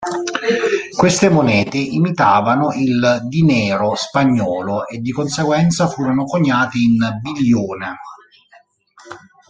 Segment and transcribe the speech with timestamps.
[0.97, 7.99] Queste monete imitavano il dinero spagnolo e di conseguenza furono coniate in biglione.